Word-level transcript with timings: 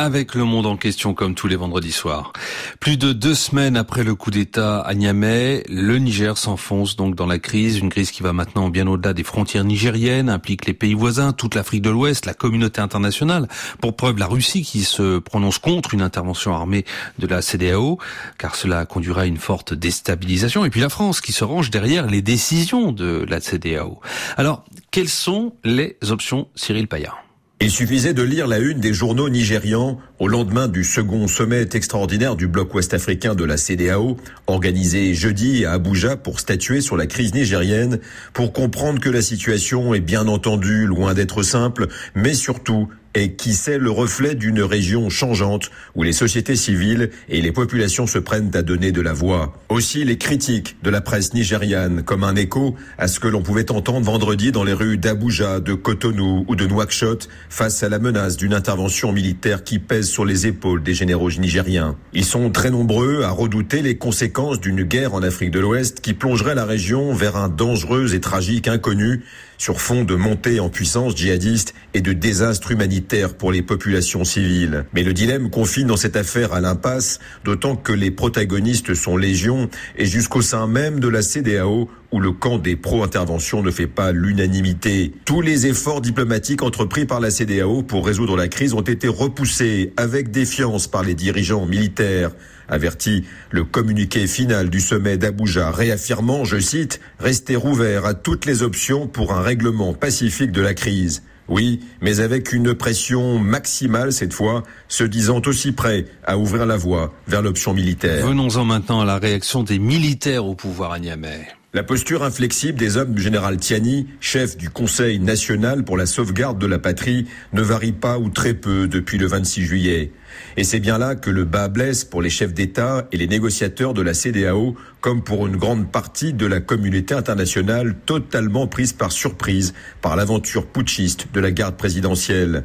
avec 0.00 0.34
le 0.34 0.44
monde 0.44 0.64
en 0.64 0.78
question 0.78 1.12
comme 1.12 1.34
tous 1.34 1.46
les 1.46 1.56
vendredis 1.56 1.92
soirs. 1.92 2.32
Plus 2.80 2.96
de 2.96 3.12
deux 3.12 3.34
semaines 3.34 3.76
après 3.76 4.02
le 4.02 4.14
coup 4.14 4.30
d'État 4.30 4.80
à 4.80 4.94
Niamey, 4.94 5.62
le 5.68 5.98
Niger 5.98 6.38
s'enfonce 6.38 6.96
donc 6.96 7.14
dans 7.14 7.26
la 7.26 7.38
crise, 7.38 7.76
une 7.76 7.90
crise 7.90 8.10
qui 8.10 8.22
va 8.22 8.32
maintenant 8.32 8.70
bien 8.70 8.86
au-delà 8.86 9.12
des 9.12 9.24
frontières 9.24 9.64
nigériennes, 9.64 10.30
implique 10.30 10.64
les 10.64 10.72
pays 10.72 10.94
voisins, 10.94 11.34
toute 11.34 11.54
l'Afrique 11.54 11.82
de 11.82 11.90
l'Ouest, 11.90 12.24
la 12.24 12.32
communauté 12.32 12.80
internationale. 12.80 13.46
Pour 13.82 13.94
preuve, 13.94 14.16
la 14.16 14.26
Russie 14.26 14.62
qui 14.62 14.84
se 14.84 15.18
prononce 15.18 15.58
contre 15.58 15.92
une 15.92 16.00
intervention 16.00 16.54
armée 16.54 16.86
de 17.18 17.26
la 17.26 17.42
CDAO, 17.42 17.98
car 18.38 18.56
cela 18.56 18.86
conduira 18.86 19.22
à 19.22 19.26
une 19.26 19.36
forte 19.36 19.74
déstabilisation. 19.74 20.64
Et 20.64 20.70
puis 20.70 20.80
la 20.80 20.88
France 20.88 21.20
qui 21.20 21.32
se 21.32 21.44
range 21.44 21.68
derrière 21.68 22.06
les 22.06 22.22
décisions 22.22 22.92
de 22.92 23.26
la 23.28 23.42
CDAO. 23.42 24.00
Alors, 24.38 24.64
quelles 24.90 25.10
sont 25.10 25.52
les 25.62 25.98
options, 26.08 26.48
Cyril 26.54 26.88
Payard? 26.88 27.22
Il 27.62 27.70
suffisait 27.70 28.14
de 28.14 28.22
lire 28.22 28.46
la 28.46 28.58
une 28.58 28.80
des 28.80 28.94
journaux 28.94 29.28
nigérians. 29.28 29.98
Au 30.18 30.28
lendemain 30.28 30.66
du 30.66 30.82
second 30.82 31.28
sommet 31.28 31.68
extraordinaire 31.74 32.34
du 32.34 32.48
bloc 32.48 32.74
ouest 32.74 32.94
africain 32.94 33.34
de 33.34 33.44
la 33.44 33.58
CDAO, 33.58 34.16
organisé 34.46 35.12
jeudi 35.14 35.66
à 35.66 35.72
Abuja 35.72 36.16
pour 36.16 36.40
statuer 36.40 36.80
sur 36.80 36.96
la 36.96 37.06
crise 37.06 37.34
nigérienne, 37.34 38.00
pour 38.32 38.54
comprendre 38.54 38.98
que 38.98 39.10
la 39.10 39.20
situation 39.20 39.92
est 39.92 40.00
bien 40.00 40.26
entendu 40.26 40.86
loin 40.86 41.12
d'être 41.12 41.42
simple, 41.42 41.88
mais 42.14 42.32
surtout 42.32 42.88
et 43.14 43.32
qui 43.32 43.54
c'est 43.54 43.78
le 43.78 43.90
reflet 43.90 44.34
d'une 44.34 44.62
région 44.62 45.10
changeante 45.10 45.70
où 45.94 46.02
les 46.02 46.12
sociétés 46.12 46.56
civiles 46.56 47.10
et 47.28 47.40
les 47.40 47.52
populations 47.52 48.06
se 48.06 48.18
prennent 48.18 48.54
à 48.54 48.62
donner 48.62 48.92
de 48.92 49.00
la 49.00 49.12
voix. 49.12 49.52
Aussi 49.68 50.04
les 50.04 50.18
critiques 50.18 50.76
de 50.82 50.90
la 50.90 51.00
presse 51.00 51.34
nigériane 51.34 52.02
comme 52.02 52.24
un 52.24 52.36
écho 52.36 52.76
à 52.98 53.08
ce 53.08 53.20
que 53.20 53.28
l'on 53.28 53.42
pouvait 53.42 53.70
entendre 53.70 54.04
vendredi 54.04 54.52
dans 54.52 54.64
les 54.64 54.72
rues 54.72 54.98
d'Abuja, 54.98 55.60
de 55.60 55.74
Cotonou 55.74 56.44
ou 56.48 56.56
de 56.56 56.66
Nouakchott 56.66 57.28
face 57.48 57.82
à 57.82 57.88
la 57.88 57.98
menace 57.98 58.36
d'une 58.36 58.54
intervention 58.54 59.12
militaire 59.12 59.64
qui 59.64 59.78
pèse 59.78 60.08
sur 60.08 60.24
les 60.24 60.46
épaules 60.46 60.82
des 60.82 60.94
généraux 60.94 61.30
nigériens. 61.30 61.96
Ils 62.12 62.24
sont 62.24 62.50
très 62.50 62.70
nombreux 62.70 63.22
à 63.22 63.30
redouter 63.30 63.82
les 63.82 63.96
conséquences 63.96 64.60
d'une 64.60 64.82
guerre 64.82 65.14
en 65.14 65.22
Afrique 65.22 65.50
de 65.50 65.60
l'Ouest 65.60 66.00
qui 66.00 66.14
plongerait 66.14 66.54
la 66.54 66.64
région 66.64 67.12
vers 67.12 67.36
un 67.36 67.48
dangereux 67.48 68.14
et 68.14 68.20
tragique 68.20 68.68
inconnu 68.68 69.24
sur 69.58 69.80
fond 69.80 70.04
de 70.04 70.14
montée 70.14 70.58
en 70.58 70.70
puissance 70.70 71.14
djihadiste 71.14 71.74
et 71.92 72.00
de 72.00 72.14
désastre 72.14 72.70
humanitaire 72.70 72.99
pour 73.38 73.52
les 73.52 73.62
populations 73.62 74.24
civiles. 74.24 74.84
Mais 74.92 75.02
le 75.02 75.12
dilemme 75.12 75.50
confine 75.50 75.86
dans 75.86 75.96
cette 75.96 76.16
affaire 76.16 76.52
à 76.52 76.60
l'impasse, 76.60 77.18
d'autant 77.44 77.76
que 77.76 77.92
les 77.92 78.10
protagonistes 78.10 78.94
sont 78.94 79.16
légion 79.16 79.68
et 79.96 80.06
jusqu'au 80.06 80.42
sein 80.42 80.66
même 80.66 81.00
de 81.00 81.08
la 81.08 81.22
CDAO 81.22 81.88
où 82.12 82.20
le 82.20 82.32
camp 82.32 82.58
des 82.58 82.76
pro-interventions 82.76 83.62
ne 83.62 83.70
fait 83.70 83.86
pas 83.86 84.12
l'unanimité. 84.12 85.12
Tous 85.24 85.40
les 85.40 85.66
efforts 85.66 86.00
diplomatiques 86.00 86.62
entrepris 86.62 87.04
par 87.04 87.20
la 87.20 87.30
CDAO 87.30 87.82
pour 87.82 88.06
résoudre 88.06 88.36
la 88.36 88.48
crise 88.48 88.74
ont 88.74 88.80
été 88.80 89.06
repoussés 89.06 89.92
avec 89.96 90.30
défiance 90.30 90.88
par 90.88 91.02
les 91.02 91.14
dirigeants 91.14 91.66
militaires 91.66 92.32
avertit 92.70 93.24
le 93.50 93.64
communiqué 93.64 94.28
final 94.28 94.70
du 94.70 94.80
sommet 94.80 95.18
d'Abuja, 95.18 95.72
réaffirmant, 95.72 96.44
je 96.44 96.58
cite, 96.58 97.00
rester 97.18 97.56
ouvert 97.56 98.06
à 98.06 98.14
toutes 98.14 98.46
les 98.46 98.62
options 98.62 99.08
pour 99.08 99.32
un 99.32 99.42
règlement 99.42 99.92
pacifique 99.92 100.52
de 100.52 100.62
la 100.62 100.72
crise. 100.72 101.22
Oui, 101.50 101.80
mais 102.00 102.20
avec 102.20 102.52
une 102.52 102.74
pression 102.74 103.38
maximale 103.38 104.12
cette 104.12 104.32
fois, 104.32 104.62
se 104.88 105.04
disant 105.04 105.42
aussi 105.46 105.72
prêt 105.72 106.06
à 106.24 106.38
ouvrir 106.38 106.64
la 106.64 106.76
voie 106.76 107.12
vers 107.26 107.42
l'option 107.42 107.74
militaire. 107.74 108.24
Venons-en 108.26 108.64
maintenant 108.64 109.00
à 109.00 109.04
la 109.04 109.18
réaction 109.18 109.62
des 109.64 109.78
militaires 109.80 110.46
au 110.46 110.54
pouvoir 110.54 110.92
à 110.92 110.98
Niamey. 111.00 111.46
La 111.72 111.84
posture 111.84 112.24
inflexible 112.24 112.76
des 112.76 112.96
hommes 112.96 113.14
du 113.14 113.22
général 113.22 113.56
Tiani, 113.56 114.08
chef 114.18 114.56
du 114.56 114.70
Conseil 114.70 115.20
national 115.20 115.84
pour 115.84 115.96
la 115.96 116.04
sauvegarde 116.04 116.58
de 116.58 116.66
la 116.66 116.80
patrie, 116.80 117.28
ne 117.52 117.62
varie 117.62 117.92
pas 117.92 118.18
ou 118.18 118.28
très 118.28 118.54
peu 118.54 118.88
depuis 118.88 119.18
le 119.18 119.28
26 119.28 119.62
juillet. 119.62 120.10
Et 120.56 120.64
c'est 120.64 120.80
bien 120.80 120.98
là 120.98 121.14
que 121.14 121.30
le 121.30 121.44
bas 121.44 121.68
blesse 121.68 122.02
pour 122.04 122.22
les 122.22 122.28
chefs 122.28 122.52
d'État 122.52 123.06
et 123.12 123.16
les 123.16 123.28
négociateurs 123.28 123.94
de 123.94 124.02
la 124.02 124.14
CDAO, 124.14 124.74
comme 125.00 125.22
pour 125.22 125.46
une 125.46 125.56
grande 125.56 125.92
partie 125.92 126.32
de 126.32 126.44
la 126.44 126.58
communauté 126.58 127.14
internationale 127.14 127.94
totalement 128.04 128.66
prise 128.66 128.92
par 128.92 129.12
surprise 129.12 129.72
par 130.00 130.16
l'aventure 130.16 130.66
putschiste 130.66 131.28
de 131.32 131.38
la 131.38 131.52
garde 131.52 131.76
présidentielle. 131.76 132.64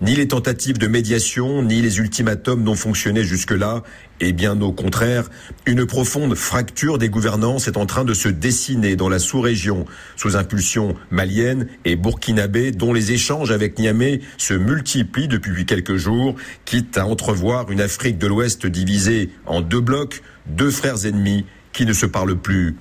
Ni 0.00 0.16
les 0.16 0.28
tentatives 0.28 0.78
de 0.78 0.86
médiation, 0.86 1.62
ni 1.62 1.80
les 1.80 1.98
ultimatums 1.98 2.62
n'ont 2.62 2.74
fonctionné 2.74 3.24
jusque-là, 3.24 3.82
et 4.20 4.32
bien 4.32 4.60
au 4.60 4.72
contraire, 4.72 5.30
une 5.66 5.86
profonde 5.86 6.34
fracture 6.34 6.98
des 6.98 7.08
gouvernances 7.08 7.68
est 7.68 7.76
en 7.76 7.86
train 7.86 8.04
de 8.04 8.14
se 8.14 8.28
dessiner 8.28 8.96
dans 8.96 9.08
la 9.08 9.18
sous-région, 9.18 9.84
sous 10.16 10.36
impulsion 10.36 10.96
malienne 11.10 11.68
et 11.84 11.96
burkinabé, 11.96 12.70
dont 12.70 12.92
les 12.92 13.12
échanges 13.12 13.50
avec 13.50 13.78
Niamey 13.78 14.20
se 14.36 14.54
multiplient 14.54 15.28
depuis 15.28 15.66
quelques 15.66 15.96
jours, 15.96 16.34
quitte 16.64 16.98
à 16.98 17.06
entrevoir 17.06 17.70
une 17.70 17.80
Afrique 17.80 18.18
de 18.18 18.26
l'Ouest 18.26 18.66
divisée 18.66 19.30
en 19.46 19.60
deux 19.60 19.80
blocs, 19.80 20.22
deux 20.46 20.70
frères 20.70 21.06
ennemis 21.06 21.44
qui 21.72 21.86
ne 21.86 21.92
se 21.92 22.06
parlent 22.06 22.36
plus. 22.36 22.76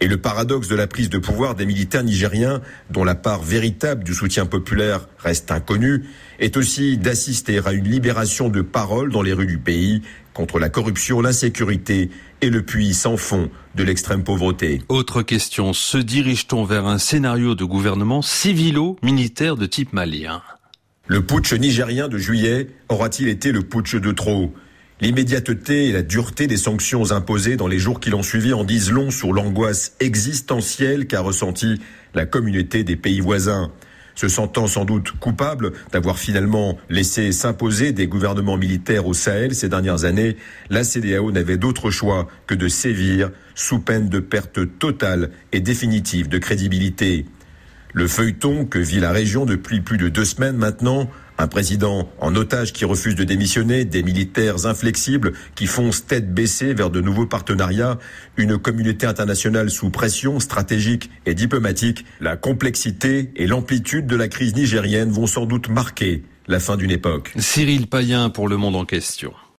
Et 0.00 0.08
le 0.08 0.18
paradoxe 0.18 0.68
de 0.68 0.76
la 0.76 0.86
prise 0.86 1.08
de 1.08 1.18
pouvoir 1.18 1.54
des 1.54 1.64
militaires 1.64 2.04
nigériens, 2.04 2.60
dont 2.90 3.04
la 3.04 3.14
part 3.14 3.42
véritable 3.42 4.04
du 4.04 4.12
soutien 4.12 4.44
populaire 4.44 5.08
reste 5.18 5.50
inconnue, 5.50 6.04
est 6.38 6.56
aussi 6.56 6.98
d'assister 6.98 7.60
à 7.64 7.72
une 7.72 7.88
libération 7.88 8.50
de 8.50 8.60
parole 8.60 9.10
dans 9.10 9.22
les 9.22 9.32
rues 9.32 9.46
du 9.46 9.58
pays 9.58 10.02
contre 10.34 10.58
la 10.58 10.68
corruption, 10.68 11.22
l'insécurité 11.22 12.10
et 12.42 12.50
le 12.50 12.62
puits 12.62 12.92
sans 12.92 13.16
fond 13.16 13.48
de 13.74 13.82
l'extrême 13.82 14.22
pauvreté. 14.22 14.82
Autre 14.90 15.22
question, 15.22 15.72
se 15.72 15.96
dirige-t-on 15.96 16.64
vers 16.64 16.86
un 16.86 16.98
scénario 16.98 17.54
de 17.54 17.64
gouvernement 17.64 18.20
civilo-militaire 18.20 19.56
de 19.56 19.64
type 19.64 19.94
malien? 19.94 20.42
Le 21.06 21.22
putsch 21.22 21.54
nigérien 21.54 22.08
de 22.08 22.18
juillet 22.18 22.68
aura-t-il 22.90 23.28
été 23.28 23.50
le 23.50 23.62
putsch 23.62 23.94
de 23.94 24.12
trop? 24.12 24.52
L'immédiateté 25.02 25.88
et 25.88 25.92
la 25.92 26.02
dureté 26.02 26.46
des 26.46 26.56
sanctions 26.56 27.12
imposées 27.12 27.56
dans 27.56 27.68
les 27.68 27.78
jours 27.78 28.00
qui 28.00 28.08
l'ont 28.08 28.22
suivi 28.22 28.54
en 28.54 28.64
disent 28.64 28.90
long 28.90 29.10
sur 29.10 29.34
l'angoisse 29.34 29.92
existentielle 30.00 31.06
qu'a 31.06 31.20
ressentie 31.20 31.82
la 32.14 32.24
communauté 32.24 32.82
des 32.82 32.96
pays 32.96 33.20
voisins. 33.20 33.70
Se 34.14 34.28
sentant 34.28 34.66
sans 34.66 34.86
doute 34.86 35.12
coupable 35.12 35.72
d'avoir 35.92 36.18
finalement 36.18 36.78
laissé 36.88 37.30
s'imposer 37.32 37.92
des 37.92 38.06
gouvernements 38.06 38.56
militaires 38.56 39.06
au 39.06 39.12
Sahel 39.12 39.54
ces 39.54 39.68
dernières 39.68 40.04
années, 40.04 40.38
la 40.70 40.82
CDAO 40.82 41.30
n'avait 41.30 41.58
d'autre 41.58 41.90
choix 41.90 42.26
que 42.46 42.54
de 42.54 42.66
sévir 42.66 43.30
sous 43.54 43.80
peine 43.80 44.08
de 44.08 44.20
perte 44.20 44.78
totale 44.78 45.30
et 45.52 45.60
définitive 45.60 46.30
de 46.30 46.38
crédibilité. 46.38 47.26
Le 47.92 48.08
feuilleton 48.08 48.64
que 48.64 48.78
vit 48.78 49.00
la 49.00 49.12
région 49.12 49.44
depuis 49.44 49.82
plus 49.82 49.98
de 49.98 50.08
deux 50.08 50.24
semaines 50.24 50.56
maintenant 50.56 51.10
un 51.38 51.48
président 51.48 52.08
en 52.20 52.34
otage 52.34 52.72
qui 52.72 52.84
refuse 52.84 53.14
de 53.14 53.24
démissionner, 53.24 53.84
des 53.84 54.02
militaires 54.02 54.66
inflexibles 54.66 55.32
qui 55.54 55.66
foncent 55.66 56.06
tête 56.06 56.32
baissée 56.32 56.74
vers 56.74 56.90
de 56.90 57.00
nouveaux 57.00 57.26
partenariats, 57.26 57.98
une 58.36 58.58
communauté 58.58 59.06
internationale 59.06 59.70
sous 59.70 59.90
pression 59.90 60.40
stratégique 60.40 61.10
et 61.26 61.34
diplomatique, 61.34 62.04
la 62.20 62.36
complexité 62.36 63.30
et 63.36 63.46
l'amplitude 63.46 64.06
de 64.06 64.16
la 64.16 64.28
crise 64.28 64.54
nigérienne 64.54 65.10
vont 65.10 65.26
sans 65.26 65.46
doute 65.46 65.68
marquer 65.68 66.22
la 66.48 66.60
fin 66.60 66.76
d'une 66.76 66.90
époque. 66.90 67.32
Cyril 67.38 67.88
Payen 67.88 68.30
pour 68.30 68.48
le 68.48 68.56
monde 68.56 68.76
en 68.76 68.84
question. 68.84 69.32